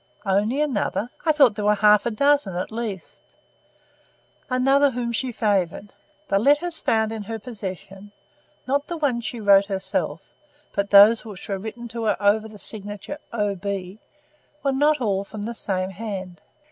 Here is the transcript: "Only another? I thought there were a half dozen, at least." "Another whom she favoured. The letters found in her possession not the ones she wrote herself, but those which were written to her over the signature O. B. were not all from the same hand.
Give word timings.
"Only 0.25 0.61
another? 0.61 1.11
I 1.27 1.31
thought 1.31 1.53
there 1.53 1.65
were 1.65 1.73
a 1.73 1.75
half 1.75 2.05
dozen, 2.05 2.55
at 2.55 2.71
least." 2.71 3.21
"Another 4.49 4.89
whom 4.89 5.11
she 5.11 5.31
favoured. 5.31 5.93
The 6.27 6.39
letters 6.39 6.79
found 6.79 7.11
in 7.11 7.21
her 7.21 7.37
possession 7.37 8.11
not 8.67 8.87
the 8.87 8.97
ones 8.97 9.25
she 9.25 9.39
wrote 9.39 9.67
herself, 9.67 10.33
but 10.73 10.89
those 10.89 11.23
which 11.23 11.47
were 11.47 11.59
written 11.59 11.87
to 11.89 12.05
her 12.05 12.17
over 12.19 12.47
the 12.47 12.57
signature 12.57 13.19
O. 13.31 13.53
B. 13.53 13.99
were 14.63 14.71
not 14.71 15.01
all 15.01 15.23
from 15.23 15.43
the 15.43 15.53
same 15.53 15.91
hand. 15.91 16.41